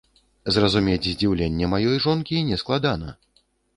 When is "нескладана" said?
2.51-3.09